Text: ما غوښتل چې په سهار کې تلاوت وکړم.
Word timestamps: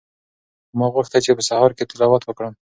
ما 0.77 0.85
غوښتل 0.95 1.21
چې 1.25 1.31
په 1.37 1.43
سهار 1.49 1.71
کې 1.77 1.87
تلاوت 1.91 2.21
وکړم. 2.25 2.53